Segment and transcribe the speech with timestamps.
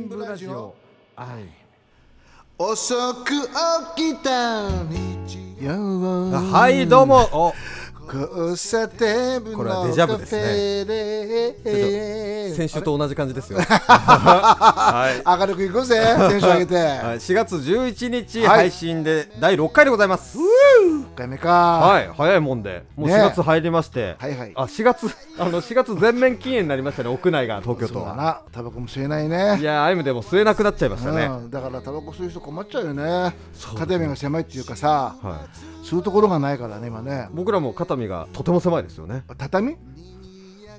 [0.00, 0.74] ンブラジオ。
[1.14, 1.44] 愛
[2.58, 3.32] 遅く
[3.96, 6.30] 起きた日曜。
[6.30, 7.28] はいどうも。
[7.32, 7.52] お。
[8.12, 10.84] 交差点のこれはデジャブですね。
[12.54, 13.60] 先週と同じ感じですよ。
[13.60, 15.22] はい。
[15.40, 16.02] 明るくいこうぜ。
[16.28, 16.74] テンション上げて。
[16.74, 16.82] は
[17.14, 17.18] い。
[17.18, 18.48] 4月11日はい。
[18.48, 20.38] 配信で第6回でございます
[21.12, 21.50] 1回目か。
[21.50, 22.84] はい早いもんで。
[22.96, 23.14] もうね。
[23.14, 24.16] 4月入りまして。
[24.18, 24.52] はいはい。
[24.54, 25.06] あ4月
[25.38, 28.42] あの4月全面禁煙になりましたね屋内が東京そうだ都はな。
[28.52, 31.24] タバコも吸えないいねやアイムでも吸えなくなっちゃいましたね。
[31.24, 33.34] うん、だからタバコ吸う人困っちゃうよね。
[33.52, 35.46] そう片目が狭いっていうかさは
[35.82, 35.86] い。
[35.86, 37.28] 吸うところがないからね今ね。
[37.32, 39.24] 僕らも肩身がとても狭いですよね。
[39.38, 39.76] 畳？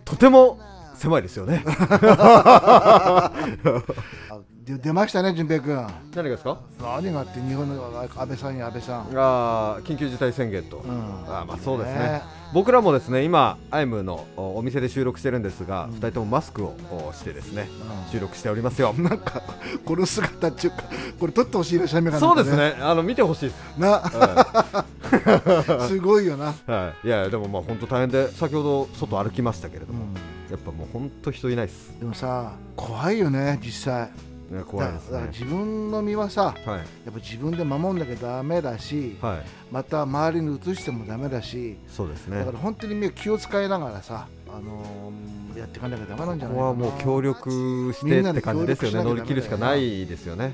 [0.05, 0.59] とても
[0.95, 1.63] 狭いですよね。
[1.67, 3.31] あ
[4.65, 5.75] で出ましたね淳平君。
[6.15, 6.59] 何がですか？
[6.79, 9.07] 何があって日本の安倍さんや安倍さん。
[9.15, 10.81] あー緊急事態宣言と、ん。
[11.27, 11.99] あーまあそうですね。
[11.99, 12.21] ね。
[12.53, 17.69] 僕らもですね今アイムのおお店で収録してるんですが、二人ともマスクをおしてですね、
[18.11, 18.93] 収録しておりますよ。
[18.99, 19.41] なんか
[19.83, 20.83] この姿っていうか
[21.19, 22.19] これ撮ってほしいな写メが。
[22.19, 22.75] そうですね。
[22.81, 23.99] あの見てほしいです、な。
[23.99, 24.85] は
[25.89, 30.05] すごいよな、いはい、いやでもまあ本当大変で先ほど外歩きましたけれども、
[30.51, 31.91] やっぱもう本当人いないです。
[31.99, 34.09] でもさ怖いよね実際
[34.51, 36.77] ね怖いですだだからね自分の身はさはい。
[36.77, 39.39] やっぱ自分で守んなきゃダメだし、はい。
[39.71, 42.39] また周りに移してもダメだしそうですね。
[42.39, 46.55] だから本当に気を使いながらさ、あのーやっていかなきゃダメなんじゃこないかな。
[46.55, 48.97] こはもう協力してって感じですよね。
[48.97, 50.53] 協乗り切るしかないですよね。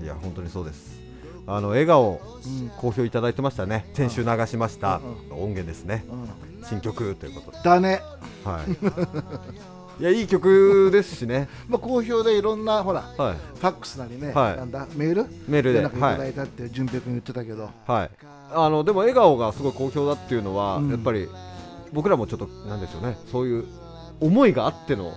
[0.00, 0.96] ういや本当にそうです。
[1.46, 2.70] あの笑顔んうん。
[2.76, 3.88] 好評いただいてましたね。
[3.94, 6.04] 先週流しました音源ですね。
[6.10, 6.64] うん。
[6.64, 7.58] 新曲ということで。
[7.62, 8.00] だね、
[8.44, 11.48] はい いやいい曲ですしね。
[11.68, 13.36] まあ、好評でいろんなほらはい。
[13.58, 14.56] ファックスなりね、はい。
[14.56, 15.26] なんだメール？
[15.48, 18.10] メールでなんかいたはいだいたって淳平君言ってたけど、はい。
[18.52, 20.90] あのでも笑顔がすごい好評だっていうのは、うん。
[20.90, 21.28] やっぱり
[21.92, 23.16] 僕らもちょっとなんでしょうね。
[23.32, 23.64] そういう
[24.20, 25.12] 思いがあっての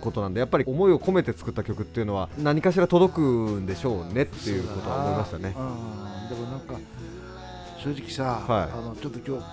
[0.00, 5.54] ことなんでやっぱり思いを込めて作った曲っていうのは何かしら届くんでしょうねっていうことは思いましたね。
[5.56, 5.62] う
[6.26, 6.74] ん、でもなんか
[7.78, 8.68] 正直さ、はい。
[8.72, 9.44] あのちょっと今日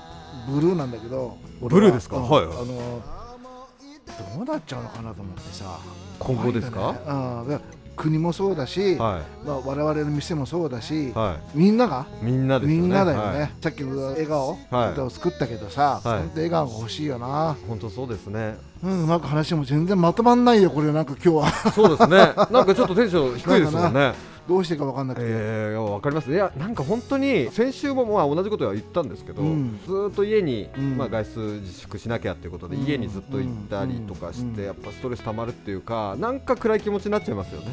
[0.52, 1.38] ブルーなんだけど。
[1.62, 2.18] ブルーですか？
[2.18, 2.56] 俺はい。
[2.56, 2.58] はい。
[2.58, 3.23] あの
[4.36, 5.80] どうなっちゃうのかなと思ってさ。
[6.20, 6.94] 今後ですか？
[6.94, 7.12] ねう
[7.46, 11.14] んだから国もそうだし、はまあ、我々の店もそうだし、い。
[11.14, 12.08] はみんなが？
[12.22, 12.82] いみんなですよね。
[12.82, 13.52] みんなだよね、はい。
[13.62, 14.92] さっきの笑顔、はい。
[14.94, 16.20] 歌を作ったけどさ、はい。
[16.22, 18.58] 本当笑顔が欲しいよな、本当そうですね。
[18.84, 20.92] うん、うまく話も全然まとまんないよこれ。
[20.92, 21.72] なんか今日は。
[21.72, 22.18] そうですね。
[22.50, 24.14] なんかちょっとテンション低いですもんね
[24.48, 26.32] どうしてか分かんなくて、えー、わかります。
[26.32, 29.80] いやなんか本当に先週もまあ同じことは言ったんですけど、うん。
[29.86, 30.98] ずーっと家に、うん。
[30.98, 32.84] まあ、外出自粛しなきゃっていうことで、うん。
[32.84, 34.66] 家にずっと行ったりとかして、うん。
[34.66, 37.68] やっぱストレス溜まるっていうかなんか暗い気持ちになっちゃいますよね。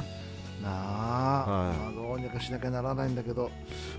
[0.62, 1.76] なあ、はい。
[1.76, 3.50] まあ、どうにかしなきゃならないんだけど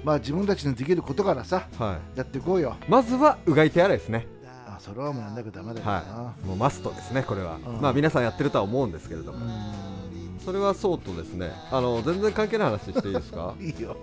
[0.03, 2.17] まあ自分たちのできることからさはい。
[2.19, 2.77] やっていこうよ。
[2.87, 4.27] まずはうがい手洗いですね。
[4.67, 6.45] あそれはもうやんなきゃダメだよな、はい。
[6.45, 7.81] もうマストですねこれは、うん。
[7.81, 9.39] まあ皆さんやってるとは思うんですけれども、
[10.43, 13.53] それはそうとですねあの全然関係ない話していいですか？
[13.59, 13.95] う んいいよ。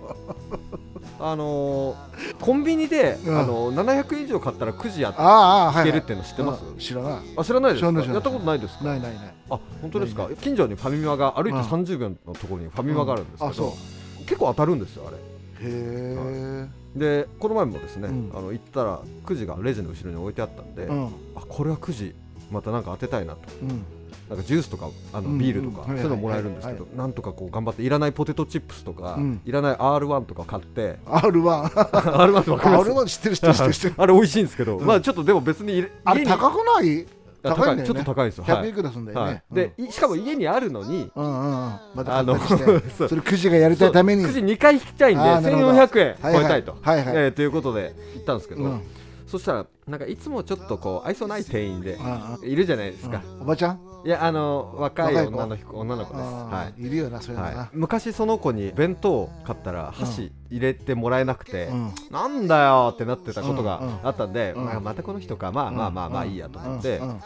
[1.19, 3.37] あのーコンビニで、うん。
[3.39, 6.77] あの700円以上買ったらくじやっああああはい、けるっていうの知ってます、うん。
[6.77, 7.13] 知らない。
[7.35, 7.91] あ知らないですか？
[7.91, 8.85] やったことないですか？
[8.85, 9.33] ないないない。
[9.49, 10.29] あ本当ですか？
[10.41, 11.59] 近所にファミマが歩いてうん。
[11.61, 14.25] 30秒のところにファミマがあるんですけど、うん。
[14.25, 15.17] 結構当たるんですよあれ。
[15.17, 15.21] へ
[15.61, 18.31] え、でこの前もですね、うん。
[18.33, 21.05] あの行ったらくじがレジの後ろに置いてあったんで、うん。
[21.35, 22.15] あこれはくじ
[22.49, 23.41] またなんか当てたいなと。
[23.61, 23.83] うん
[24.29, 25.39] なんかジュースとかあのうん。
[25.39, 29.41] ビールとか、うんそういうのもらえるんですけど、はいなんとかこう頑張っていらないポテトチップスとか、うん。
[29.45, 32.91] いらない R1 とか買って R1 R1 ってわかります。
[32.91, 37.05] R1 知ってる知ってる知ってる知ってるあれ美味しいんですけど、まあちょっとでも別にあれ高くない？
[37.41, 37.83] あ高い。
[37.83, 38.67] ちょっと高いですよ、はい。
[38.67, 41.79] 100いくらすんだよね、はい、で、いしかも家にあるのにうんうんうん。
[41.95, 42.37] またあの
[43.07, 44.25] それくじがやりたいために。
[44.25, 45.71] くじ2回引きたいんであーなるほど。
[45.71, 47.07] 1400円超えたいと、はいはい。
[47.15, 48.81] えーということで行ったんですけど、うん
[49.29, 51.99] そしたらなんかいつもちょっとこう愛想ない店員で
[52.43, 53.41] いるじゃないですか、うん。
[53.43, 53.79] おばちゃん？
[54.05, 61.91] いやあの若い女の子女の子です、あはーいるよなそういうの昔その子に弁当を買ったら箸入れてもらえなくて、うん。
[62.09, 64.65] なんだよってなってたことがあったんで、うん。
[64.65, 67.09] まあ、またこの人かまあまあまあまあいいやと思って、うん。
[67.09, 67.17] うん。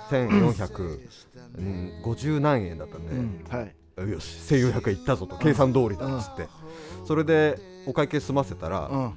[2.03, 3.45] 1450何円だったんで、うん。
[3.49, 3.75] はい。
[4.11, 6.47] よし1400円いったぞと計算通りだっつって、
[7.05, 9.13] それでお会計済ませたら、うん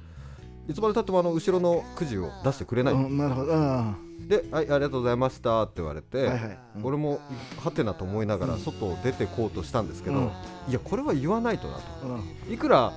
[0.69, 3.53] いつまでたってもあの後ろのくじを出してくれない、うんなるほど。
[3.53, 3.95] うん。
[4.27, 6.59] で、はい、ありがとうございましたって言われて、はいはい。
[6.77, 6.85] うん。
[6.85, 7.21] 俺も
[7.63, 10.25] はてなと思いながら外を出てこうとしたんですけど、うん。
[10.67, 11.83] いやこれは言わないとなと。
[12.47, 12.53] うん。
[12.53, 12.91] いくら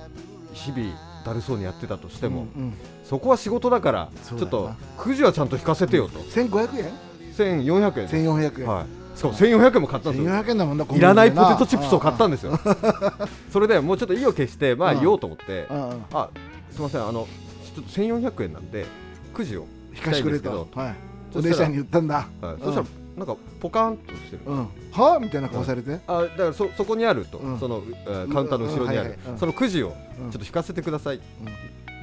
[0.53, 2.73] 日々だるそうにやってたとしても、うん
[3.03, 6.93] そこは仕事だからちょっとくじはちゃんと引かせてよと、1500円
[7.33, 8.85] ？1400円です、1400円、は
[9.15, 10.31] い、しかも1400円も買ったんですよ。
[10.31, 12.57] 1400円だもんないらないポテトチップスを買ったんでですよ。
[13.51, 14.99] それでもうちょっと意を決してまあうん。
[15.01, 16.05] 言おうと思ってうんうん。
[16.13, 16.29] あ
[16.71, 17.27] すみませんあの
[17.75, 18.85] ちょっと1400円なんで
[19.33, 19.65] くじを
[19.95, 20.67] 引かしてくれと。
[20.73, 20.95] はい。
[21.33, 22.27] お姉さんに言ったんだ。
[22.41, 22.53] はい。
[22.53, 22.87] うんそしたら
[23.17, 24.39] なんかポカーンとしてる。
[24.45, 24.67] うん。
[24.91, 25.19] は？
[25.19, 25.99] みたいな顔されて？
[26.07, 27.59] あだからそそこにあると、うん。
[27.59, 31.23] その、えーカウンターの後ろにある、そのくじをうんちょっと引かせてください、うん。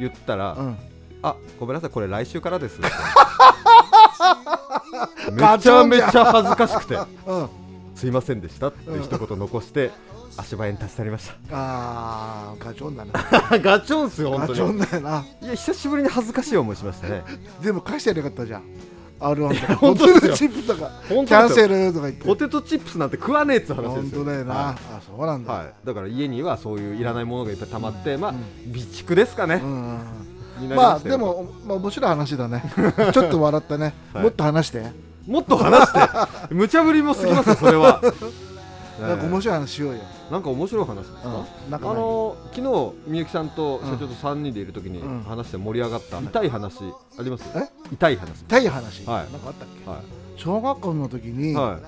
[0.00, 0.76] 言ったら、うん。
[1.23, 2.79] あごめんなさいこれ来週からです
[5.32, 6.99] めちゃめちゃ恥ずかしくて。
[7.26, 7.49] うん。
[7.94, 9.91] すいませんでしたって一言残して
[10.38, 15.25] 足早に立ち去りましあーガチョンだねた ガチョンっすよ本当ガチョにンだよな。
[15.43, 17.25] いや久しぶりに恥ずかしい思いしましたね。
[17.62, 18.62] でも返してやればよかったじゃん
[19.20, 21.87] R1 とか本当ですよチップとか本キャンセ当ですよ。
[21.88, 22.25] ルとか言って。
[22.25, 24.25] ポテトチップスなんて食わねえっつう話で本すよ。
[24.25, 29.99] 当だよな、はあそうなんだ、い、はい、だから家にはそういういらないものがいっぱい溜まって、まあうん備蓄ですかね、うんうんうん。
[30.61, 32.62] になりまあしたよでも、まあ、面白い話だね。
[33.12, 34.23] ちょっと笑ったね、はい。
[34.23, 34.93] もっと話して。
[35.26, 36.00] もっと話して。
[36.55, 38.00] 無茶ぶりも過ぎますよそれは
[39.00, 40.00] なんか面白い話しようよ、
[40.31, 45.23] なんか面白い話ですか、うん、あの昨日みゆきさんと社長と3人でいるときにうん。
[45.23, 46.79] 話して盛り上がった痛い話
[47.19, 47.45] あります？
[47.55, 47.69] え？
[47.93, 48.41] 痛い話。
[48.41, 49.33] 痛い話、はい。
[49.33, 49.89] なんかあったっけ？
[49.89, 50.03] は
[50.37, 51.55] 小学校の時に、い。
[51.55, 51.79] は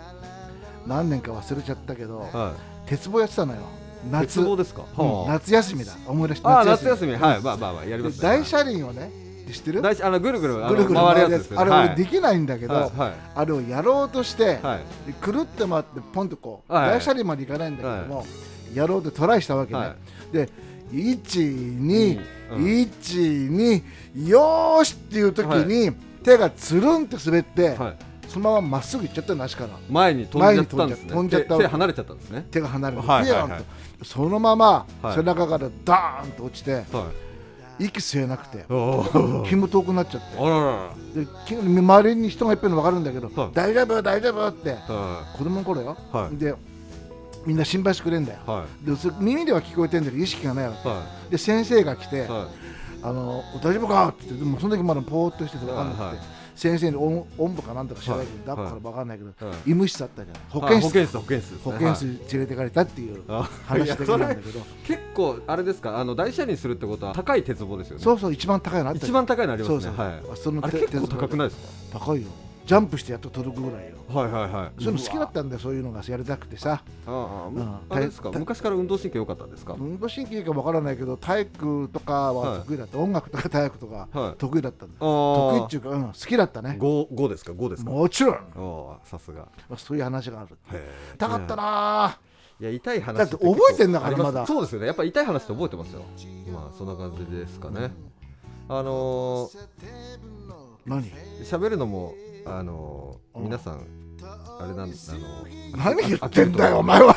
[0.87, 2.37] 何年か忘れちゃったけど、い。
[2.37, 2.55] は
[2.87, 3.61] 鉄棒やってたのよ。
[3.61, 4.37] い夏。
[4.39, 5.23] 鉄棒ですか、うん。
[5.23, 5.93] は夏休みだ。
[6.07, 7.13] 思い出しああた夏休み。
[7.15, 7.41] はい。
[7.41, 9.11] まあまあまあやりまですね大車輪をね
[9.53, 9.83] 知ってる？
[9.83, 11.71] 大あのぐるぐるぐるぐる回るやつですよね。
[11.71, 11.87] はい。
[11.89, 13.13] 俺できないんだけど、はいはい。
[13.35, 14.79] あれをやろうとして、はい。
[15.07, 16.91] でくるって回ってポンとこう、はい。
[16.91, 18.27] 大車輪までいかないんだけども、
[18.75, 19.97] やろうとトライしたわけね、はい。
[20.33, 20.49] で
[20.93, 22.21] 12、
[22.53, 22.63] うん。
[22.63, 23.83] 12
[24.29, 25.93] よーしっていう時に、
[26.23, 27.97] 手がつるんって滑って、はい。
[28.29, 31.11] そのまままっすぐ行っちゃったの足から前に飛んじゃったんですね。
[31.11, 32.47] 飛んじゃった手手離れちゃったんですね。
[32.53, 33.63] 手が離れて、はいはいはい。
[34.05, 35.15] そのままはい。
[35.17, 36.85] 背中からダーンと落ちて、はい
[37.81, 38.65] 息吸えなくて
[39.49, 40.21] 気も遠くなっちゃっ
[41.15, 41.21] て。
[41.21, 43.51] でき周りに人がいっぱいの分かるんだけど、はい。
[43.53, 46.37] 大丈夫大丈夫っては子供の頃よ、いはい。
[46.37, 46.55] で
[47.47, 48.39] みんな心配してくれんだよ。
[48.47, 50.75] はでそ耳では聞こえてんだけど意識がないわ
[51.31, 52.21] で先生が来てい。
[52.21, 52.49] は
[53.03, 56.23] 「あの大丈夫か?」って言ってでもその時まだポーっとしてて分かんなくて、
[56.61, 58.65] 先生におんおんぶかなんとか知らないけど、はい。
[58.65, 61.59] だから分かんないけど、医務室だったじゃん保保健室保健室。
[61.65, 63.23] 保健室に連れてかれたっていう
[63.65, 65.99] 話だけなんだけど、結構あれですか？
[65.99, 68.05] あの大車輪するってことは高い鉄棒ですよね。
[68.05, 69.81] そうそう一番高いのあった一番高いのありますね。
[69.81, 70.23] そうそう、はい。
[70.37, 72.29] そのあれ手結構高くないです高いよ
[72.71, 73.97] ジャンプしてやっと届くぐらいよ。
[73.97, 74.73] かはいはいはい。
[74.81, 76.85] そういうの好きだったんだよそういうのがやりたくてさ。
[77.05, 77.79] ああうん。
[77.89, 78.31] あれですか？
[78.31, 79.75] た昔から運動神経良かったんですか？
[79.77, 84.39] 運動神経いいかわからないけど体育とかは得意だった、音楽とか体育とかはい。
[84.39, 85.51] 得意だったんだ、ああ。
[85.51, 86.77] 得意っていうか、うん、好きだったね。
[86.79, 87.53] 五五ですか？
[87.55, 87.91] 五ですか？
[87.91, 88.37] もちろん。
[88.37, 88.41] あ
[89.03, 89.49] あさすが。
[89.69, 92.19] まあそういう話があるへ痛かったな
[92.61, 94.47] えいや痛い話だって覚えてんだからまだ。
[94.47, 94.87] そうですよね。
[94.87, 96.05] やっぱ痛い話って覚えてますよ。
[96.53, 97.91] まあそんな感じですかね。
[98.69, 99.59] あのー
[100.87, 101.11] 何？
[101.43, 102.15] 喋るのも
[102.47, 103.87] あの皆さん
[104.23, 107.17] あれなんあの何言ってんだよお前は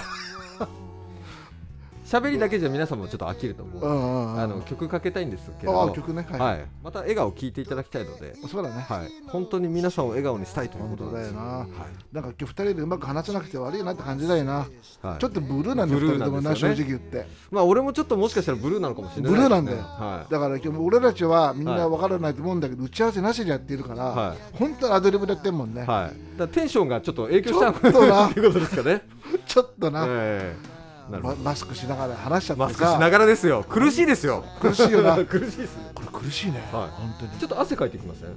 [2.13, 4.39] 喋りだけじゃ皆さんもちょっと飽きると思う、うんうんうん。
[4.39, 11.33] あの曲かけたいんですけど曲ねはい、はい、また笑顔を聞いていただきたいので、そうだね、はい、本当に皆さんを笑顔にしたいということなんですよ。
[11.33, 11.41] な。
[11.41, 11.67] はい。
[12.13, 14.67] なんか今日二人でうまく話せなくて悪いなって感じだよな、
[15.01, 16.59] はい、ちょっとブルーなんだよブルー二人ともなね。
[16.59, 17.25] 直言って。
[17.49, 19.77] まあ俺もちょっともしかしたらブルーなのかもしれないブルーなんだよ。
[19.79, 24.37] はだから今日俺たちはみんな分からないと思うんだけど、打ち合わせなしでやってるから、はい。
[24.53, 28.27] 本当にアドリブでやってんもんね、い、はい、だテンションがちょっと影響しちゃうちょっとな。
[28.29, 29.01] っていうことですかね。
[29.47, 30.55] ちょっとな、ええ。
[30.55, 31.35] なるほまど。
[31.37, 33.65] マスクしながら話しちゃってマさスクしながらですよ。
[33.67, 34.43] 苦しいですよ。
[34.61, 35.77] 苦しいよな 苦しいです。
[35.93, 38.29] これ苦しいね、はい本当にちょっと汗かいてきません？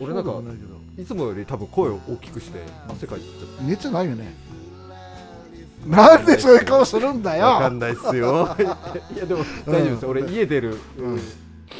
[0.00, 0.32] 俺なんか
[0.98, 2.58] いつもより多分声を大きくして
[2.88, 4.34] 汗かいてきちゃっ熱ないよね
[5.86, 7.46] なんでそういう顔するんだた。
[7.46, 8.48] わかよんないっすよ。
[9.14, 10.04] いやでも大丈夫です。
[10.04, 11.20] うん俺家出るうん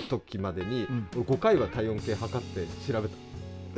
[0.09, 3.15] 時までにうん5回は体温計測って調べた。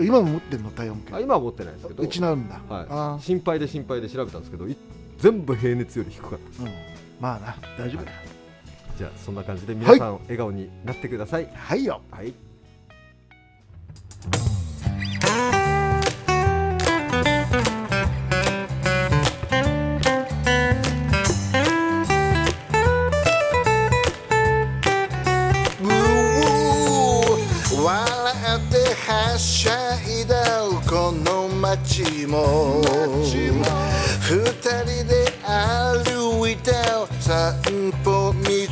[0.02, 0.70] 今も持ってんの？
[0.70, 2.06] 体温計あ今は持ってないですけどう。
[2.08, 3.18] ちなるんだ、はいあ。
[3.20, 4.76] 心配で心配で調べたんですけど、い
[5.22, 6.62] 全部平熱より低かったです。
[6.62, 6.72] ー、うん、
[7.20, 8.10] まあな大丈夫だ。
[8.10, 8.16] よ
[8.98, 11.48] じゃあそんな感じで皆さん笑顔になってください。
[11.54, 12.02] はいよ。
[12.10, 12.34] はい。
[27.80, 30.34] 笑ってはしゃいだ
[30.90, 32.82] この街も。
[34.32, 34.40] 二
[34.84, 35.11] 人で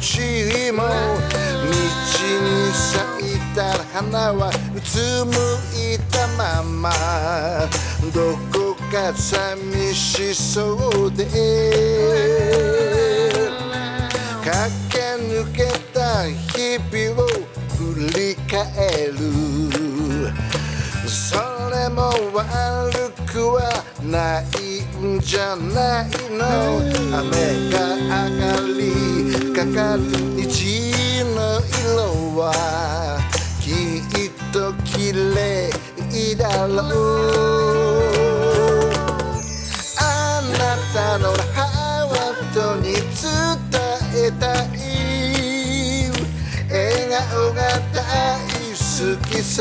[0.01, 0.89] 歩道も道
[1.29, 2.89] に咲
[3.35, 3.61] いた
[3.93, 5.31] 花はうつむ
[5.77, 6.91] いたまま。
[8.15, 10.75] どこか寂しそ
[11.07, 11.27] うで。
[14.43, 14.51] 駆
[14.89, 17.25] け抜けた日々を
[17.77, 17.79] 振
[18.19, 19.15] り返る。
[21.07, 21.37] そ
[21.71, 24.80] れも悪くはない。
[25.01, 26.45] んじゃないの
[27.17, 28.45] 雨が上が
[28.77, 28.81] り
[29.55, 30.03] かかる
[30.37, 32.43] 虹の色は
[33.61, 33.73] き
[34.27, 35.71] っと綺麗
[36.37, 36.87] だろう。
[39.99, 40.01] あ
[40.53, 43.01] なたのハートに伝
[44.15, 44.77] えたい
[46.71, 47.59] 笑顔が
[47.93, 47.97] 大
[48.71, 48.77] 好
[49.29, 49.61] きさ。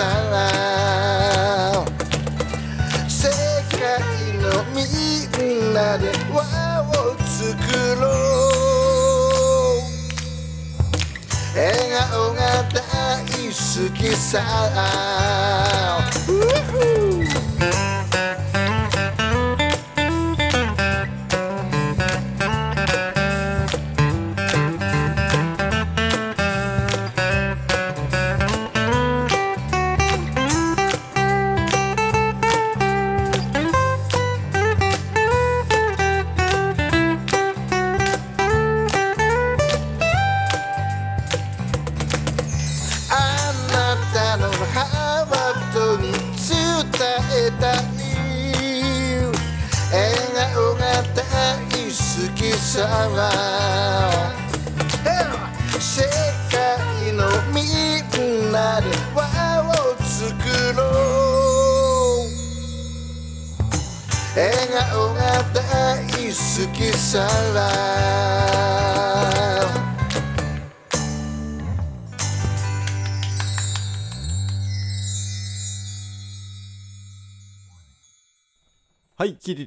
[4.79, 6.41] みんなで輪
[6.83, 6.93] を
[7.25, 8.09] 作ろう。
[11.53, 11.67] 笑
[12.09, 12.39] 顔が
[12.71, 12.79] 大
[13.47, 13.53] 好
[13.93, 14.39] きさ。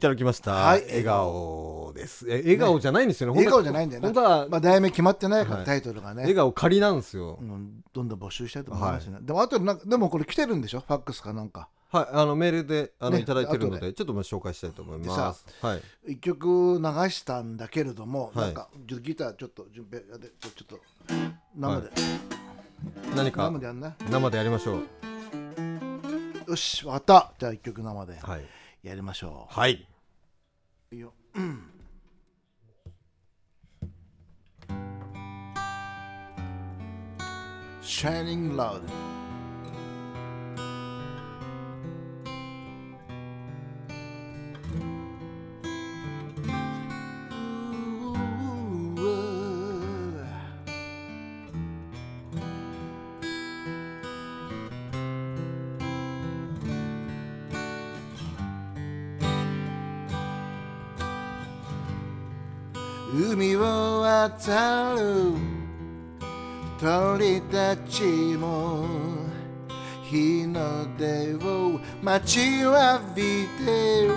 [0.02, 0.82] ただきました、はい。
[0.82, 2.26] 笑顔です。
[2.28, 3.36] え笑顔じゃないんですよね。
[3.36, 4.08] 笑顔じゃないんだよな。
[4.08, 5.66] 本当はまあ題名決まってないから、はい。
[5.66, 6.22] タイトルがね。
[6.22, 10.80] 笑顔仮なんですよ、うん、どんどん募集したいと思いますね、でもあとなんかでもこれ来てるんでしょ？
[10.80, 11.68] ファックスかなんか。
[11.90, 12.06] はい。
[12.10, 13.92] あのメールであの、ねいただいてるの後で。
[13.92, 15.46] ちょっとまあ紹介したいと思います。
[15.60, 15.82] はい。
[16.12, 18.46] 一曲流したんだけれども、はい。
[18.46, 20.80] なんかギターちょっと順平でちょっと
[21.54, 21.90] 生で、
[23.14, 26.50] 何か生でやんな生でやりましょう。
[26.50, 27.32] よしわかった。
[27.38, 28.44] じゃあ一曲生ではい。
[28.82, 29.76] やりましょはい、う。
[29.76, 29.86] いい
[37.82, 38.82] Shining love.
[67.72, 68.02] たち
[68.36, 68.86] も
[70.02, 74.10] 日の出を待ちわびて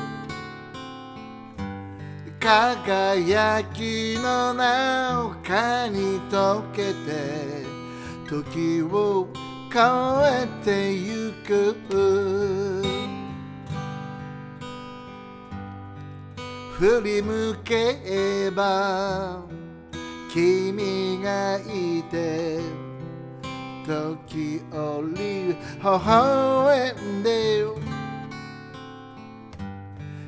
[2.38, 7.66] 輝きの中に溶けて
[8.28, 9.30] 時を
[9.72, 9.82] 変
[10.44, 11.78] えてゆく
[16.74, 19.46] 振り向けば
[20.34, 22.85] 君がいて
[23.86, 27.63] 時折微笑んで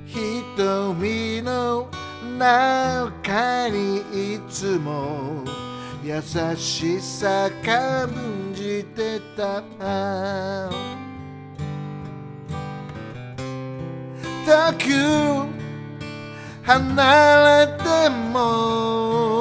[0.06, 1.90] 瞳の
[2.38, 3.98] 中に
[4.36, 5.44] いつも
[6.04, 6.22] 優
[6.56, 8.10] しさ感
[8.54, 9.62] じてた。
[14.46, 14.86] 遠く
[16.64, 19.37] 離れても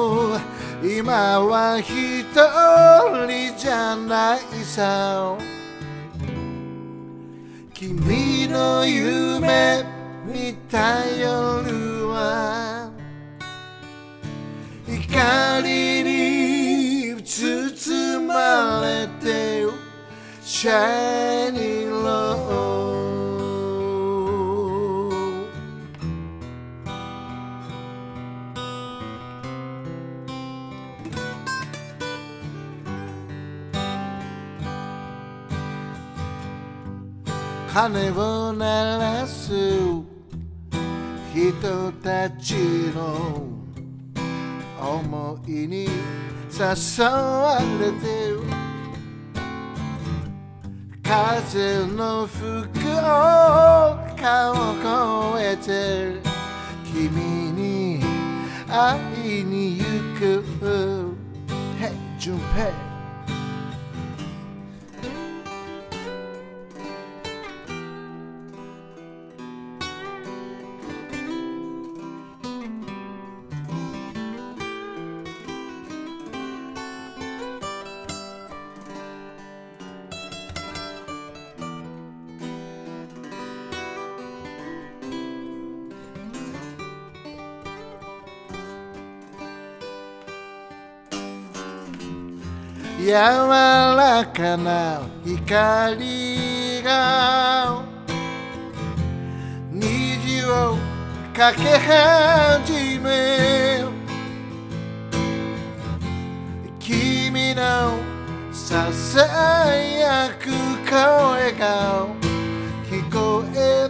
[0.83, 5.37] 今は一人じゃないさ。
[7.73, 9.83] 君の夢
[10.25, 12.91] 見た夜は
[14.85, 19.65] 光に包まれて
[20.43, 22.86] Shining Low
[37.73, 39.51] 鐘を鳴らす
[41.33, 42.55] 人たち
[42.95, 43.45] の
[44.79, 45.87] 思いに
[46.51, 48.57] 誘われて
[51.03, 54.55] 風の吹く丘を
[55.37, 56.21] 越えて
[56.91, 58.01] 君に
[58.67, 59.83] 会いに行
[60.19, 61.27] く。
[61.79, 62.86] Hey 順平
[94.63, 97.83] な光が
[99.71, 100.77] 虹を
[101.35, 103.83] かけ始め
[106.79, 107.99] 君の
[108.51, 109.21] ささ
[109.75, 110.49] やく
[110.89, 112.07] 声が
[112.89, 113.89] 聞こえ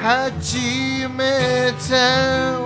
[0.00, 2.65] 始めた、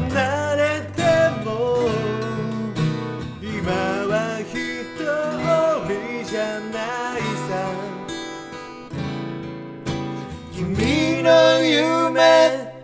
[0.00, 1.02] 離れて
[1.44, 1.88] も
[3.42, 3.72] 今
[4.06, 4.54] は一
[5.86, 7.50] 人じゃないさ。
[10.54, 11.28] 君の
[11.64, 12.22] 夢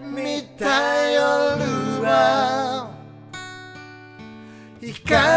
[0.03, 0.65] 見た
[1.13, 1.23] 夜
[2.03, 2.91] は
[4.81, 5.34] 光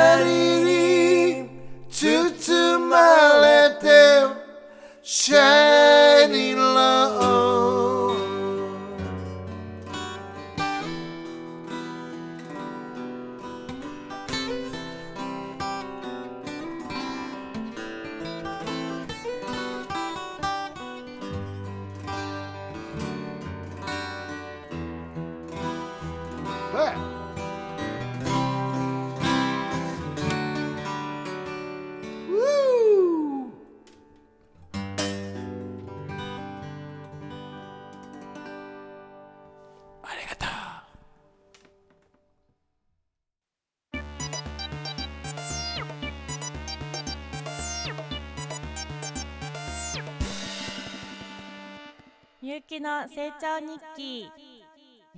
[52.48, 54.32] みゆきの成長日記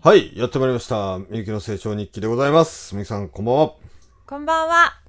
[0.02, 1.20] はい、やってまいりました。
[1.30, 2.96] みゆきの成長日記でございます。
[2.96, 3.76] みゆきさん、こんばんは。
[4.26, 5.00] こんばんは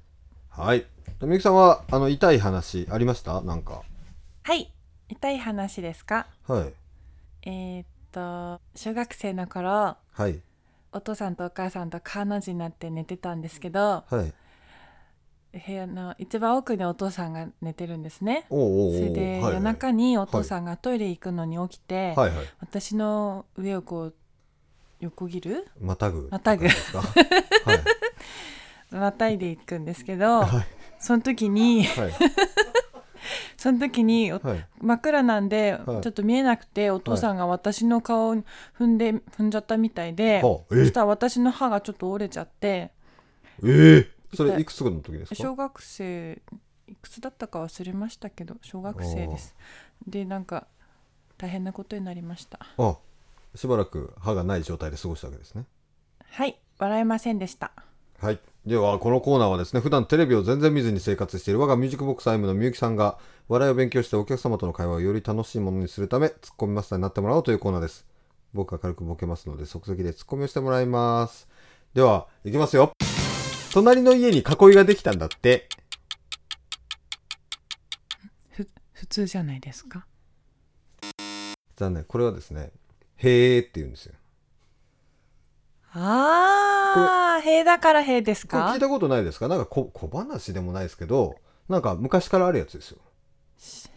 [0.51, 0.85] はい。
[1.23, 3.41] みゆきさんは、あの、痛い話ありました？
[3.41, 3.81] なんか。
[4.43, 4.71] はい
[5.09, 6.27] 痛い話ですか？
[6.47, 6.73] はい。
[7.49, 10.39] えー、っと小学生の頃はい。
[10.91, 14.31] お父さんとお母さんとカーの字になって寝てたんですけどはい。
[15.53, 22.45] 部屋の一番奥にお父さんが寝てるんですねそれで、はいはい夜中にお父さんがトイレ行くのに起きて、はいはい。
[22.59, 24.13] 私の上をこう
[25.01, 25.67] 横切る？
[25.79, 26.29] またぐ。
[26.31, 26.73] またぐはい。
[28.95, 30.67] またいでいくんですけど、はい。
[30.99, 32.11] その時にはい。
[33.57, 34.67] その時におはい。
[34.79, 38.35] 真っ暗なんで、はいちょっと見えなくてお父さんが私の顔を
[38.79, 42.91] 踏んで踏んじゃったみたいで、はあ、えそしたら私の歯がちょっと折れちゃって
[43.63, 45.35] えー、それいくつの時ですか？
[45.35, 46.41] 小学生
[46.87, 49.55] いくつだったか忘れましたけど小学生です
[50.07, 50.67] でなんか
[51.37, 52.97] 大変なことになりましたあ、
[53.55, 55.65] しばらく歯がない状態で過ごしたわけですね。
[56.29, 57.71] はい笑えませんでした
[58.19, 58.39] はい。
[58.67, 63.17] では、このコーナーはですね、普段テレビを全然見ずに生活している我がミュージックボックスアイムのみゆきさんが、
[63.47, 68.05] 笑いを勉強してお客様との会話をより楽しいものにするため、ツッコミマスターになってもらおうというコーナーです。
[68.53, 71.47] 僕が軽くボケますので、即席でツッコミをしてもらいます。
[71.95, 72.91] では、いきますよ。
[73.71, 74.43] 隣の家に囲い
[74.75, 75.69] ができたんだって。
[78.51, 80.05] ふ普通じゃないですか？
[81.77, 82.03] 残念。
[82.03, 82.71] これはですね、
[83.17, 84.13] へーって言うんですよ。
[85.93, 88.67] あー塀だから塀ですか？
[88.73, 89.47] 聞いたことないですか？
[89.47, 91.35] なんか小小話でもないですけど、
[91.69, 92.97] なんか昔からあるやつですよ。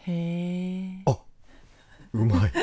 [0.06, 1.04] へえ
[2.12, 2.52] うまい。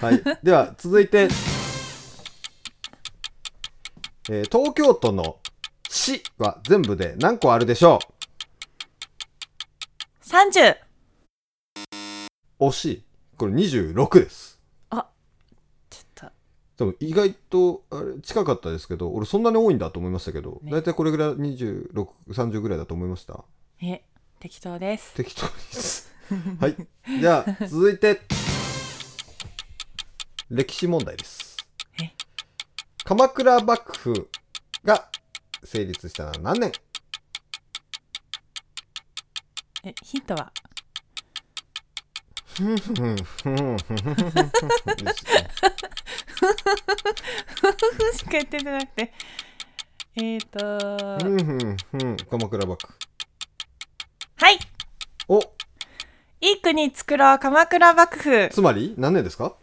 [0.00, 0.22] はい。
[0.44, 1.28] では、続いて、
[4.32, 5.38] えー東京都の
[5.88, 7.98] 市は全部で何個あるでしょ
[10.22, 10.76] 30
[12.60, 13.04] う惜しい。
[13.36, 14.60] これ26です。
[14.92, 16.30] ちょっと
[16.76, 23.44] でも意外とあれ近かったですけど、俺そんなに多いんだと思いましたけど、ねだいたいこれぐらい26、30ぐらいだと思いました。
[23.82, 24.04] え
[24.38, 26.12] 適当です適当です。
[26.60, 26.76] はい。
[27.18, 28.20] じゃあ、続いて、
[30.50, 31.49] 歴史問題ですえ。
[33.10, 34.30] 鎌倉幕府
[34.84, 35.08] が
[35.64, 36.70] 成立したのは何年？
[39.82, 40.52] えヒントは？
[42.54, 44.42] ふんふんふんふんふんふんふんふ
[48.12, 49.12] んしか言ってなくて
[50.14, 52.94] えーとふんふんふん鎌倉幕府
[54.36, 54.58] はい
[55.26, 59.56] おいい国作ろう鎌倉幕府つまり何年ですか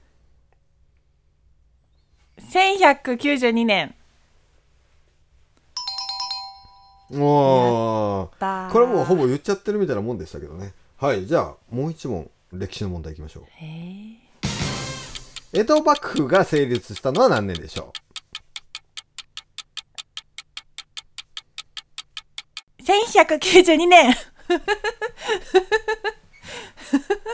[2.51, 3.93] 1192年。
[7.11, 8.39] おー。
[8.39, 10.73] だこれはもうほぼ言っちゃってるみたいなもんでしたけどね。
[10.97, 13.43] はいじゃあもう一問歴史の問題いきましょう。
[15.53, 17.93] 江戸幕府が成立したのは何年でしょ
[22.81, 24.09] 1192年。
[24.11, 24.15] う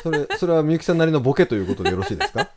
[0.02, 2.50] それそれはみゆきさんなりのボケということでよろしいですか？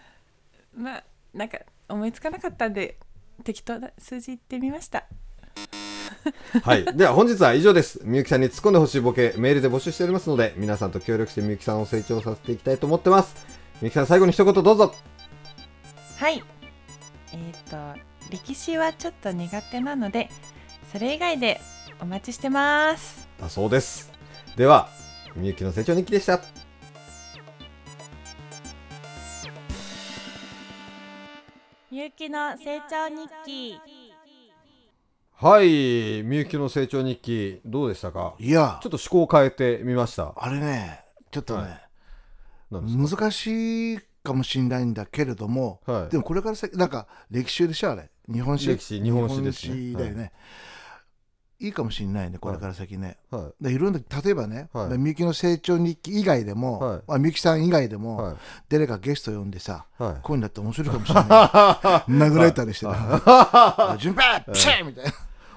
[0.76, 2.98] まあなんか思いつかなかったんで
[3.42, 5.04] 適当な数字言ってみました。
[6.62, 6.84] はい。
[6.96, 8.00] では本日は以上です。
[8.04, 13.34] みゆきさんに突っ込んでほしいボケメールで募集しておりますので皆さんと協力してみゆきさんを成長させていきたいと思ってます。
[13.80, 14.94] みゆきさん最後に一言どうぞ。
[16.18, 16.42] はい。
[17.32, 17.76] えっ、と
[18.30, 20.30] 歴史はちょっと苦手なので
[20.92, 21.60] それ以外で
[22.00, 23.28] お待ちしてます。
[23.40, 24.12] だそうです。
[24.56, 24.88] では
[25.36, 26.40] みゆきの成長日記でした
[31.94, 33.78] みゆきの成長日記。
[35.36, 38.34] はいみゆきの成長日記どうでしたか？
[38.40, 38.80] いや。
[38.82, 40.34] ちょっと思考を変えてみました。
[40.36, 41.78] あれねちょっとね、
[42.72, 42.82] はい。
[42.82, 46.10] 難しいかもしれないんだけれども、かはい。
[46.10, 48.10] でもこれから先なんか歴史でしょあれ。
[48.28, 48.70] 日本史。
[48.70, 49.92] 歴史日本史ですね。
[49.92, 50.30] だよね、い、
[51.68, 53.64] いかもしれないねこれから先ね、はい。
[53.64, 54.98] でいろんな例えばね、はい。
[54.98, 57.02] みゆきの成長日記以外でも、はい。
[57.06, 58.36] まあ、みゆきさん以外でも、はい。
[58.68, 60.14] 誰かゲスト呼んでさはい。
[60.22, 61.24] こういうのだって面白いかもしれない。
[62.12, 65.12] 殴られたりしてた「順平ピシッ!」みたいな。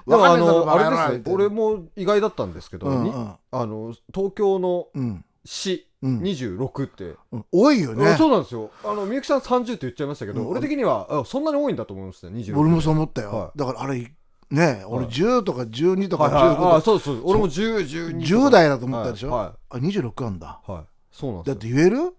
[0.08, 3.32] でもあのあれですね俺も意外だったんですけど、にうんうん。
[3.50, 5.24] あの東京のうん。
[5.44, 6.20] 市うん。
[6.20, 7.44] 26って、うん。
[7.50, 8.06] 多いよね。
[8.06, 8.70] あそうなんですよ。
[8.84, 10.48] あのみゆきさん30って言っちゃいましたけど、うん。
[10.48, 13.58] 俺的にはあそんなに多いんだと思いました26俺もそう思ったよ、はい。
[13.58, 14.12] だからあれ
[14.50, 15.14] ね俺はい。
[15.14, 17.20] 10とか12とかはいはい、15とか、あそうそう。
[17.24, 20.88] 俺も1012 10代だと思ったでしょ、はあ26あんだい、はいはい。
[21.10, 21.74] そうなんだですよ。
[21.74, 22.14] って言える？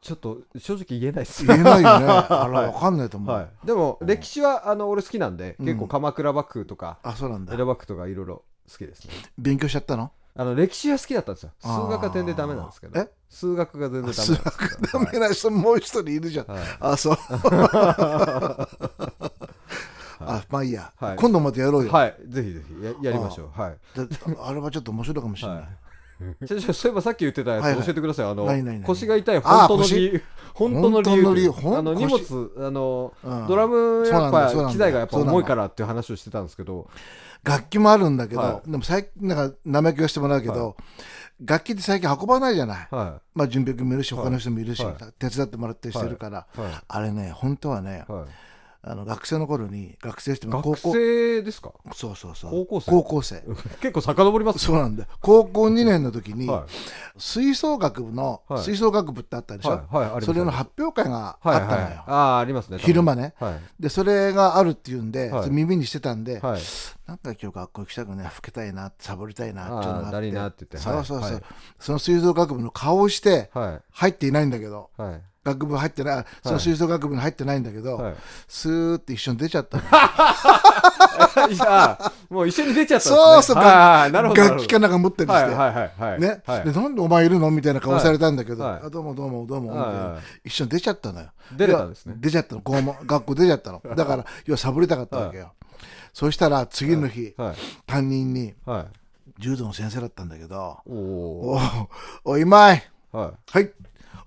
[0.00, 1.44] ちょっと正直言えないです。
[1.44, 2.06] 言えないよね。
[2.06, 2.66] あらはい。
[2.72, 5.66] わかんないと思う、はい、でも歴史はあの俺好きなんで、うん。
[5.66, 7.54] 結構鎌倉幕府とかあそうなんだ。
[7.54, 9.12] 江戸幕府とかいろいろ好きですね。
[9.36, 10.12] 勉強しちゃったの？
[10.38, 11.50] あの歴史は好きだったんですよ。
[11.60, 13.00] 数学は全然ダメなんですけど。
[13.00, 13.08] え？
[13.30, 14.70] 数学が全然ダメ数なんですけど。
[14.82, 16.62] 学ダメな人もう一人いるじゃん、はい。
[16.78, 17.16] あそう
[20.26, 21.16] あまあいいや、はい。
[21.16, 22.84] 今度またやろうよ、はい、ぜひぜひ。
[22.84, 23.60] ややりましょう。
[23.60, 23.78] はい。
[23.96, 24.06] だ
[24.44, 25.68] あれはちょっと面白いかもしれない、
[26.46, 28.26] そういえばさっき言ってたやつ教えてください。
[28.26, 28.46] あの
[28.84, 29.40] 腰が痛い。
[29.44, 30.22] あ 本当の理由、
[30.54, 31.02] 本当の
[31.34, 31.52] 理由？
[31.76, 33.46] あの荷物あのうん。
[33.46, 36.88] ドラムやっぱ機材がやっぱ重いからっていう話をしてたんですけど、
[37.44, 40.74] 楽器もあるんだけど、はでも最近なんか生意気をしてもらうけど、は
[41.44, 44.94] 楽器って最近運ばないじゃない、はまあ準備君もいるし他の人もいるし、はい。
[45.18, 46.46] 手伝ってもらったりしてるから、
[46.88, 48.24] あれね本当はね、はい。
[48.88, 51.72] あの学生の頃に学生しても高学校生ですか？
[51.92, 52.50] そうそうそう。
[52.52, 52.90] 高校生。
[52.92, 53.42] 高校生。
[53.82, 54.60] 結構遡りますね。
[54.60, 55.02] そうなんだ。
[55.02, 56.66] よ高校2年の時に、は
[57.18, 58.62] 吹奏楽部の、はい。
[58.62, 61.94] 吹奏楽部ってあったでいしょ、はいそれの発表会があはいったのよ、はい。
[62.06, 62.78] ああありますね。
[62.78, 63.34] 昼間ね。
[63.40, 63.60] はい。
[63.80, 66.60] でそれがあるっていうんで、耳にしてたんで、はい。
[67.08, 70.30] なんか今日学校行きたくね吹けたいなサボりたいなっていうのがあって。
[70.30, 70.78] あなって言って。
[70.78, 71.42] そうそうそう、はい。
[71.80, 73.80] その吹奏楽部の顔をしてはい。
[73.90, 74.90] 入っていないんだけど。
[74.96, 78.14] はい学部入ってないその吹奏楽部に入ってないんだけど、はい。
[78.48, 79.78] スーって一緒に出ちゃった
[82.28, 83.16] もう一緒に出ちゃったね。
[83.16, 84.42] そうそうはいはいなるほど。
[84.42, 86.20] 楽器かなんか持ってるんですよ、はい。
[86.20, 86.64] ね、はい。
[86.64, 91.28] でなんでお前いるのみたいな顔されたんだけど、どうもどうもどうも、一緒に出ちゃったのよ。
[91.56, 92.14] 出れたんですね。
[92.18, 92.60] 出ちゃったの。
[92.60, 93.82] 校門学校出ちゃったの。
[93.94, 95.52] だから要はサボりたかったわけよ、
[96.12, 97.56] そしたら次の日、はい。
[97.86, 98.86] 担任にはい。
[99.38, 101.58] 柔道の先生だったんだけどお「お
[102.24, 102.82] おおい今井。
[103.12, 103.70] ははい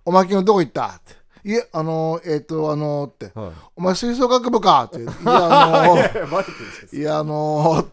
[0.06, 1.18] おまけのどこ行った?」って
[1.50, 3.52] 「いえあのー、えっ、とあのー」っていはい。
[3.78, 7.86] 「お前吹奏楽部か?」って「いやあのー、 バレてるんですいやあのー」っ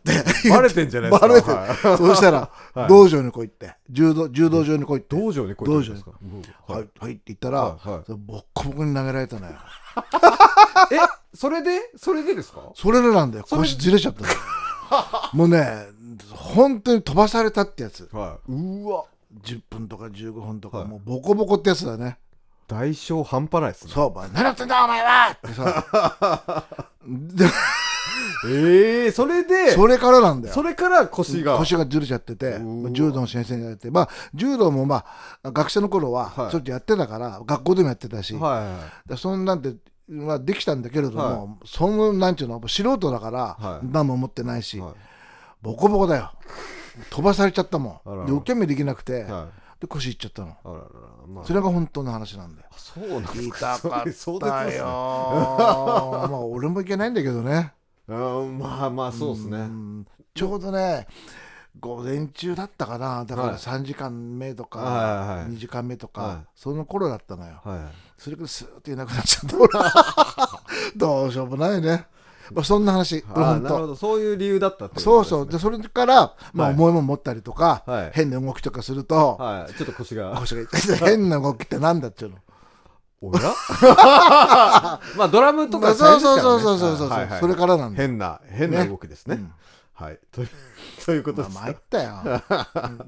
[0.45, 1.29] てバレてんじゃないですか？
[1.29, 2.39] バレてるはいそうしたら、
[2.75, 6.11] はい道場に来いって柔道柔道場に来いって道場に来いって言うんですか？
[6.73, 9.53] はい、はいって言ったら、はいはいボッコボコに投げられたのよ。
[10.93, 10.99] え、
[11.35, 11.81] それで？
[11.97, 12.61] それでですか？
[12.75, 13.47] それでなんだよ。
[13.49, 14.29] 腰ずれちゃったの。
[15.33, 15.87] もうね、
[16.33, 18.09] 本当に飛ばされたってやつ。
[18.13, 18.53] はい。
[18.53, 19.05] うわ。
[19.43, 20.89] 10分とか15分とか、はい。
[20.89, 22.19] もうボコボコってやつだね。
[22.69, 23.93] 代償半端ないですね。
[23.93, 25.31] そう、お前何やってんだお前は。
[25.31, 26.65] ってさ。
[27.07, 27.47] で
[28.49, 30.55] ええ、それでそれからなんだよ。
[30.55, 31.57] それから腰が。
[31.59, 32.59] 腰がずれちゃってて
[32.91, 35.05] 柔道の先生にやってまあ柔道もま
[35.43, 36.51] あ学生の頃ははい。
[36.51, 39.75] ちょっとやってたから、学校でもやってたし、はいはいでそんなんで
[40.09, 43.87] はできたんだけれども、はそのなんていうの素人だから、はい。
[43.91, 44.95] 何も持ってないし、はい。
[45.63, 46.33] ボコボコだよ
[47.11, 48.27] 飛ばされちゃったもん。
[48.27, 49.81] で受け身できなくて、はい。
[49.81, 50.57] で腰いっちゃったの。
[50.65, 50.89] あららら。
[51.29, 51.45] まあ。
[51.45, 52.69] それが本当の話なんだよ。
[52.71, 54.85] あそうなんです痛かよ。
[56.31, 57.73] まあ俺もいけないんだけどね。
[58.09, 59.59] うんまあまあそうですね。
[59.67, 60.07] ん。
[60.35, 61.07] ちょうどね
[61.81, 63.25] 午前中だったかな。
[63.25, 63.51] だかはい。
[63.53, 65.47] ら3時間目とか、はいはいはい。
[65.49, 66.37] 2時間目とか、はい。
[66.55, 67.61] その頃だったのよ。
[67.63, 67.79] はい
[68.19, 69.57] それからスーッといなくなっちゃった。
[69.59, 69.69] 俺
[70.97, 72.07] どうしようもないね、
[72.53, 73.97] まあ、そんな話なるほど。
[73.97, 75.47] そういう理由だったっていうそうそう。
[75.49, 76.77] でそれから、まあ、はい。
[76.77, 78.11] 重いもん持ったりとか、はい。
[78.13, 79.75] 変な動きとかすると、はい。
[79.75, 80.37] ちょっと腰が。
[80.39, 80.97] 腰が痛い。
[80.99, 82.37] 変な動きってなんだっちゅうの？
[83.23, 83.41] おや？
[85.17, 87.97] まあドラムとかそうそうそうそうそうそう、はいはいそれからなんだ。
[87.97, 89.37] 変な変なね動きですね。
[89.37, 89.53] うん
[89.95, 90.19] はい。
[90.31, 90.49] という
[91.01, 91.65] そういうことまあですか。
[91.65, 92.43] 参ったよ。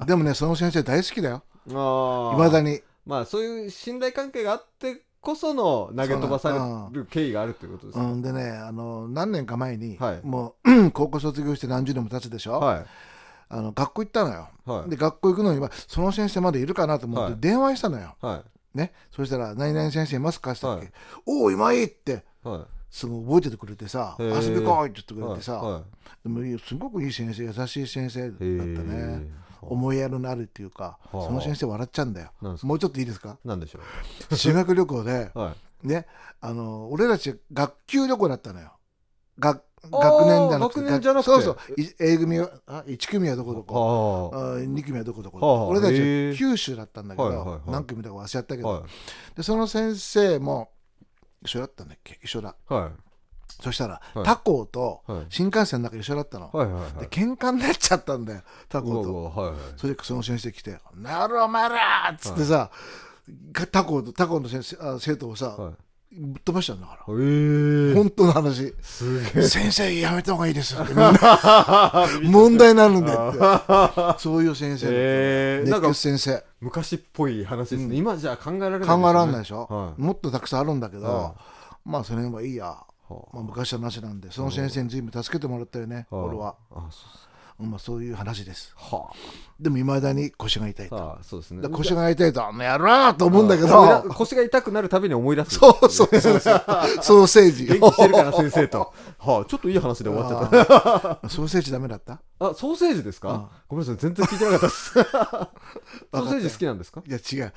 [0.01, 0.07] うん。
[0.07, 1.43] でもねその先生大好きだよ。
[1.69, 2.81] あいまだに。
[3.05, 8.05] まあそういう信頼関係があってこその投げ飛ばされる経緯があるということですね。
[8.05, 10.21] うん、でねあの何年か前に、はい。
[10.23, 12.87] もううん 高校卒業して何十年も経つでしょ、はい。
[13.51, 14.91] あの学校行ったのよ、はい。
[14.91, 18.43] で学校行くのにはその先生までいるかなと思っはいて電話したのよ、は
[18.75, 18.79] い。
[18.79, 18.93] ね。
[19.11, 20.93] そしたら「何々先生いますか?」って言ったっけ？
[20.93, 20.95] はい
[21.27, 22.25] 「おお今井!」って。
[22.43, 22.61] はい。
[22.91, 24.43] すぐ覚えててくれてさ「へー。
[24.43, 25.83] 遊び来い!」って言ってくれてさ、はい。
[26.23, 29.29] でもいいすごくいい先生優しい先生だったへねー
[29.63, 32.31] 思いやりのあるっていうかはあその先生笑っちゃうんだよ。
[32.63, 33.39] もうちょっといいですか？
[33.45, 33.81] なんでしょ
[34.37, 35.31] 修学旅行で
[35.83, 36.07] ね
[36.41, 38.73] あの俺たち学級旅行だったのよ。
[39.39, 40.81] 学学年じゃなくて。
[40.81, 41.31] 学年じゃなくて。
[41.31, 41.81] そうそう。
[41.81, 44.31] い A 組はあ1組はどこどこ？
[44.33, 48.85] はあ2組はどこどこ、はあ俺たち九州だったんだけど、何組だか忘れちゃったけど、
[49.37, 50.71] でその先生も
[51.43, 52.19] 一緒だったんだっけ？
[52.25, 52.57] 一緒だ。
[52.71, 52.91] いはい
[53.61, 54.25] そしたら、はい。
[54.25, 55.27] 他校とはい。
[55.31, 56.93] 新幹線の中一緒だったの、はいはいはい。
[57.01, 59.25] で喧嘩になっちゃったんだよ他校と。
[59.25, 59.59] わはいはい。
[59.77, 62.71] それでその先生来て「なるお前ら!」っつってさ、
[63.71, 65.73] 他校と他校の先生あ生徒をさ、はい。
[66.11, 67.95] ぶっ飛ばしちゃうんだから、えー。
[67.95, 68.75] 本当の話。
[68.81, 70.95] すげえ先生やめた方がいいですって
[72.25, 74.21] 問題になるんだよって。
[74.21, 75.95] そういう先生えー。
[75.95, 76.43] 先生。
[76.61, 80.01] 昔っぽい話ですね、今じゃ考えられない考えられいないでしょ、はい。
[80.01, 81.35] もっとたくさんあるんだけど、は
[81.85, 82.87] まあそれはいいや、は
[83.33, 87.07] まあ、昔の話なんでその先生に随分助けてもらったよね、あ俺は、あそ
[87.61, 88.73] ううんまあ、そういう話です。
[88.77, 89.11] は
[89.59, 91.69] でもいまだに腰が痛いと、あはあそうですね。
[91.71, 94.05] 腰が痛いとあの野郎と思うんだけど。
[94.15, 95.57] 腰が痛くなるたびに思い出す。
[95.57, 96.39] そうそうそう。
[96.39, 96.63] そう
[97.03, 97.65] ソーセージ。
[97.67, 98.95] 元気してるから先生と。
[99.19, 101.29] はあちょっといい話で終わっちゃった。
[101.29, 102.21] ソーセージダメだった？
[102.39, 103.49] あソーセージですか？
[103.53, 104.93] あごめんなさい全然聞いてなかったです。
[104.95, 107.03] ソーセージ好きなんですか？
[107.05, 107.53] いや違う。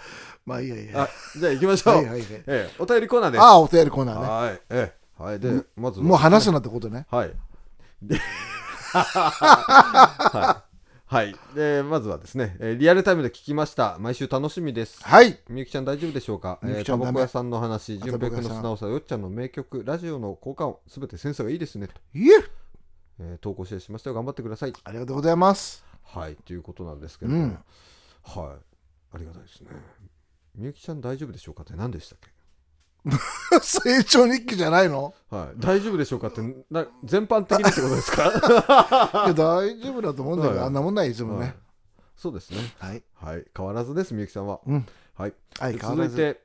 [0.47, 1.03] まあいいやいいや。
[1.03, 2.23] あじゃあ行きましょう、はいはいはい。
[2.31, 3.41] ええお便りコーナーです。
[3.43, 4.27] ああお便りコーナーね。
[4.27, 7.33] はいええはいでまずもう話すなってことねはい。
[8.01, 8.17] で
[8.93, 10.71] はい。
[11.13, 11.35] はい。
[11.55, 13.97] で、まずはですね、えーリアルタイムで聞きました。
[13.99, 15.03] 毎週楽しみです。
[15.03, 16.59] はいみゆきちゃん大丈夫でしょうか？
[16.63, 22.35] みゆえーきちゃんダメタバコ屋さんの話、あ純平君の素直さ、よっちゃんの名曲、ラジオの効果音、すべてセンスがいいですねと、いえ
[23.19, 24.13] えー投稿シェアしましたよ。
[24.15, 24.73] 頑張ってください。
[24.85, 26.35] ありがとうございますはい。
[26.37, 27.51] ということなんですけれども、うん
[28.23, 28.57] はい。
[29.13, 29.69] ありがたいですね。
[30.55, 32.29] みゆきちゃん大丈夫でしょうかって何でしたっけ？
[33.61, 35.13] 成長日記じゃないの？
[35.29, 35.59] はい。
[35.59, 38.23] 大丈夫でしょうかって、な全般的にってことですか？
[39.25, 40.67] いや大丈夫だと思うんだけど、はい。
[40.67, 41.47] あんなもんないいつもはい。
[41.47, 41.55] ね
[42.15, 42.57] そうですね。
[42.77, 43.03] はい。
[43.15, 43.45] はい。
[43.55, 44.59] 変わらずです、みゆきさんは。
[44.67, 44.85] うん。
[45.15, 45.33] はい。
[45.59, 46.15] はい変わらず。
[46.15, 46.41] 続いて、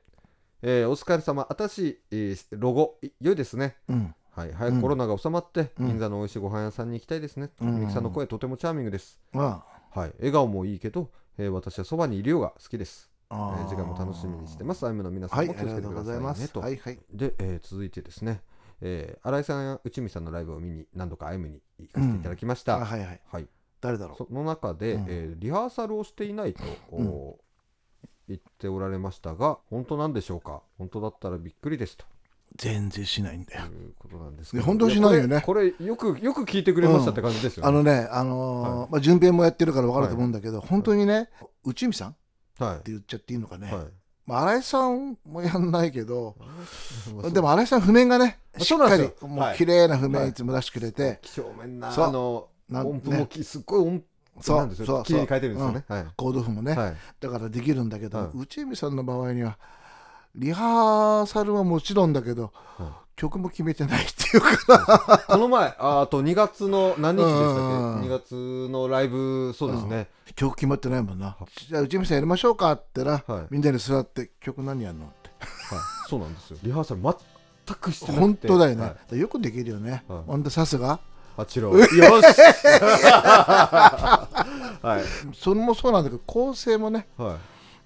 [0.63, 1.45] えーお疲れ様。
[1.47, 3.77] あたし、えーロゴい良いですね。
[3.87, 4.15] うん。
[4.31, 4.53] はい。
[4.53, 5.87] 早くコロナが収まって、うん。
[5.87, 7.75] 銀座の美味しいご飯屋さんに行きたいですね、うん。
[7.75, 9.19] みゆきさんの声とてもチャーミングです。
[9.31, 10.13] まはい。
[10.17, 14.85] 笑顔もいいけど、えー私はそばにいるようが好きです、えあー次回も楽しみにしてます。
[14.87, 16.99] アイムの皆さんも気をつけてくださいね、ざいと、はいはい。
[17.11, 18.41] で、えー続いてですね、
[18.81, 23.21] えー新井さんや内海さんのライブを見に何度かアイムに行かせていただきました、あはいはい。
[23.31, 23.47] はい。
[23.81, 25.05] 誰だろその中で、うん。
[25.07, 27.07] えーリハーサルをしていないと、うん。
[27.07, 27.37] お
[28.29, 30.61] 言っておられましたが本当なんでしょうか？
[30.77, 32.05] 本当だったらびっくりですと。
[32.05, 32.07] う
[32.57, 33.65] 全然しないんだよ。
[33.65, 34.61] いうことなんですけど。
[34.61, 35.35] いや本当にしないよね。
[35.35, 38.89] やこれこれよくよく聞いてくれましたって感じですよね、あのねあのーはい。
[38.91, 41.29] まあ順平もやってるから分かると思うんだけど、本当にね
[41.63, 42.15] 内海さん？
[42.57, 43.85] ってはい言っちゃっていいのかね、はい。
[44.25, 46.35] まあ、新井さんもやんないけど
[47.15, 54.03] まあでも新井さん譜面がねあしっかりもうはい綺麗な譜はい面いつも出してくれて、几帳面なあのなん音符もき、すっごい音
[54.41, 56.05] そうなんですそうよ綺麗に書いてるんですよね、はい。
[56.15, 56.95] コード譜もね、はい。
[57.19, 58.37] だからできるんだけど、はい。
[58.37, 59.57] 内海さんの場合には
[60.35, 65.25] リハーサルはもちろんだけど、は曲も決めてないっていうか。
[65.27, 71.35] この前ああと2月の何日でしたっけ、うんうんうん2月のライブそうですね、曲決まってないもんな。
[71.67, 73.47] じゃあ内海さんやりましょうかってな、はい。
[73.49, 75.31] みんなで座って曲何やんのって。
[75.39, 76.59] はい、そうなんですよ。
[76.61, 77.13] リハーサル全
[77.75, 78.19] くしてなくて。
[78.19, 79.19] 本当だよね、はい。
[79.19, 80.21] よくできるよね、はい。
[80.27, 80.99] ほんとさすが。
[81.37, 81.77] あちらを。
[81.77, 81.89] よし。
[84.83, 85.03] はい。
[85.35, 87.07] それもそうなんだけど構成もね。
[87.17, 87.39] はだから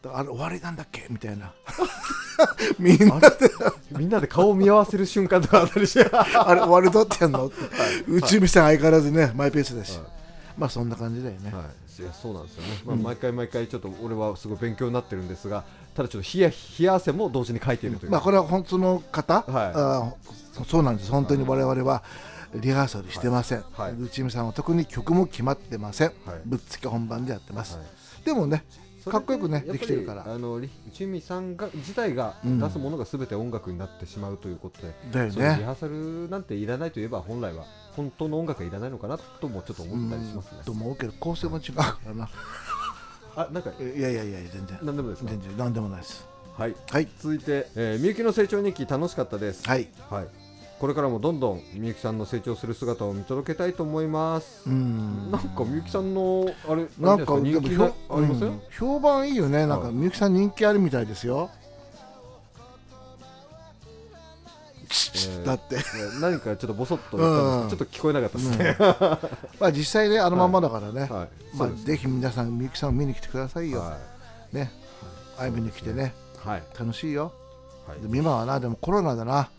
[0.06, 1.08] あれ終わりなんだっけ？
[1.10, 1.52] みたいな。
[2.80, 3.22] みんな
[3.92, 7.48] みんなで顔を見合わせる瞬間とかあったりしてあれ終わりどうやってやんの？
[7.48, 7.56] って、
[8.08, 10.00] 宇宙見さん相変わらずねマイペースだし、
[10.58, 11.66] まあそんな感じだよね、は
[12.00, 19.72] い、いやそうなんですよね、まあ、毎回毎回ちょっと俺はすごい勉強になってるんですがただちょっと冷や冷や汗も同時に書いているという、まあこれは本当の方、はい。
[19.76, 20.14] あ
[20.54, 21.12] そそうなんです。
[21.12, 22.04] 本当に我々は
[22.56, 23.94] リハーサルしてません、はい。
[23.94, 26.42] 内海さんは特に曲も決まってません、はい。
[26.46, 28.26] ぶっつけ本番でやってます、はい。
[28.26, 28.64] でもね
[29.10, 30.26] かっこよくねできてるから。
[30.32, 40.58] あのり内海さんが自体がうん出すものがすべて音楽になってしまうということで、だよそういうリねハーサルなんていらないといえば本来は本当の音楽はいらないのかなともちょっと思ったりしますね。
[40.60, 42.30] うんと思うけど構成も違うからな。
[43.36, 44.80] あなんかいやいやいや全然。
[44.84, 45.30] 何でもですか？
[45.30, 46.26] 全然何でもないです。
[46.58, 46.76] はい。
[46.90, 47.08] はい。
[47.20, 49.68] 続いて、えー、みゆきの成長日記楽しかったです。
[49.68, 49.88] はい。
[50.10, 50.28] はい、
[50.82, 54.68] これからもどんどんみゆきさんの成長する姿を見届けたいと思います。
[54.68, 55.30] うん。
[55.30, 58.42] なんかみゆきさんのあれなんか人気があります？
[58.42, 58.48] よ。
[58.48, 58.62] うん。
[58.72, 59.68] 評判いいよね。
[59.68, 59.94] なんかはい。
[59.94, 65.78] みゆきさん人気あるみたいですよ、ーだって。
[66.20, 68.76] 何かちょっとボソッと言ったんですけど、ちょっと聞こえなかったですね。
[69.60, 71.86] まあ実際ねあのまんまだからね、はい、まあそうです。
[71.86, 74.00] ぜひ皆さんみゆきさんを見に来てくださいよ、は
[74.52, 74.72] ね。
[75.38, 75.54] 会い。
[75.54, 76.16] に来てね。
[76.44, 77.32] い、はい、楽しいよ。
[77.88, 78.02] はい。
[78.02, 79.52] で今はなでもコロナだな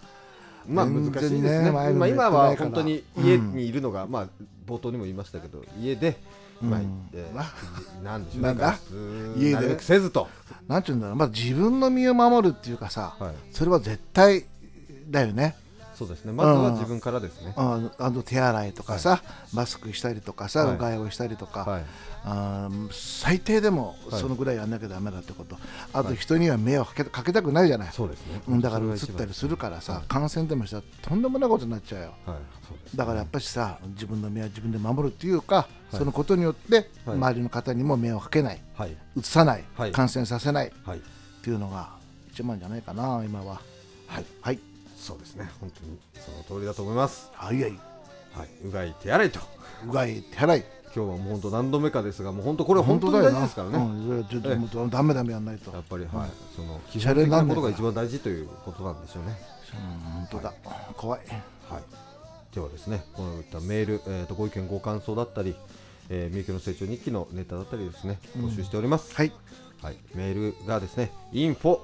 [0.69, 1.63] まあ難しいですね。
[1.65, 4.27] ね前まあの今は本当に家にいるのが、まあ
[4.67, 6.17] 冒頭にも言いましたけど、家で。
[6.61, 7.09] まあうん。
[7.13, 7.45] えーな
[8.03, 8.79] なんでしょうな
[9.37, 9.79] 家で。
[9.81, 10.29] せずと。
[10.69, 11.17] なんていうんだろう。
[11.17, 14.45] まあ自分の身を守るっていうかさ、はい、それは絶対
[15.11, 15.57] だよね
[15.95, 16.33] そうですね。
[16.33, 17.53] まずは自分からですね。
[17.57, 20.75] ああの手洗いとかさ、マスクしたりとかさ、はい。
[20.77, 21.85] うがいをしたりとか、はい。
[22.93, 24.21] 最低でもはい。
[24.21, 25.57] そのぐらいやんなきゃだめだってこと、
[25.93, 28.41] あと人には迷惑かけかけたくないじゃない、そうですね。
[28.49, 30.03] うんだから移それが一番ったりするからさ、はい。
[30.09, 32.15] 感染でもしたらとんでもないことになっちゃうよ。
[32.27, 32.37] はい、
[32.69, 32.97] そうです。
[32.97, 35.97] だからやっぱりさ自分の身は自分で守るっていうか、い。
[35.97, 37.17] そのことによってはい。
[37.17, 39.93] 周りの方にも迷惑かけないはい、移さない、はい。
[39.93, 41.03] 感染させないっはい、
[41.43, 41.91] ていうのが
[42.33, 43.61] 一番じゃないかな今は。
[44.07, 44.59] はい、はい
[45.03, 45.51] そうですね。
[45.61, 47.29] 本当にその通りだと思います。
[47.35, 47.73] はいはい。
[48.33, 49.41] はい、うがい手洗いと。
[49.85, 50.65] うがい手洗い。
[50.95, 53.79] 今日はもう本当何度目かですが、もう本当これ本当に大事ですからね。
[53.79, 55.73] うん、ちょっともっとダメダメやんないと。
[55.73, 58.21] やっぱり、うんはい、その基本的になことが一番大事。
[58.21, 59.37] ということなんでしょうね。
[59.75, 60.55] うん本当だ、
[60.97, 61.21] 怖い。
[61.69, 62.55] はい。
[62.55, 65.57] ではですね、こういったメール、えー、とご意見ご感想だったり、
[66.11, 69.17] えー、みゆきの成長日記のネタだったりですね、募集しております。
[69.17, 69.33] はい。
[69.83, 71.81] はい、メールがですね、info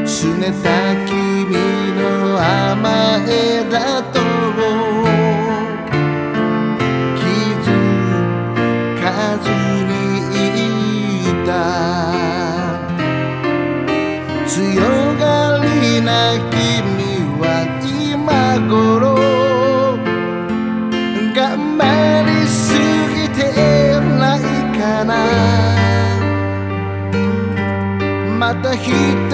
[0.05, 1.57] 拗ねた君
[1.97, 4.22] の甘えだと
[28.63, 28.77] ま
[29.29, 29.32] た